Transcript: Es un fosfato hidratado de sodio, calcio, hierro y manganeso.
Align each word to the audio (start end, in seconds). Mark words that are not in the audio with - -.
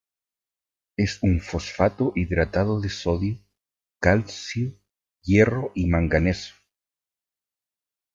Es 0.97 1.19
un 1.21 1.41
fosfato 1.41 2.11
hidratado 2.15 2.81
de 2.81 2.89
sodio, 2.89 3.37
calcio, 3.99 4.73
hierro 5.21 5.71
y 5.75 5.85
manganeso. 5.89 6.55